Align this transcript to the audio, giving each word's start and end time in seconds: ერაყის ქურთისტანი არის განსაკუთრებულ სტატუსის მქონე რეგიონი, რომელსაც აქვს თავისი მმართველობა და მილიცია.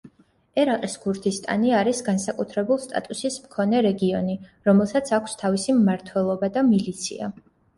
ერაყის 0.61 0.93
ქურთისტანი 1.03 1.73
არის 1.79 1.99
განსაკუთრებულ 2.07 2.81
სტატუსის 2.87 3.37
მქონე 3.43 3.83
რეგიონი, 3.89 4.39
რომელსაც 4.71 5.13
აქვს 5.19 5.39
თავისი 5.43 5.77
მმართველობა 5.83 6.51
და 6.57 6.65
მილიცია. 6.75 7.31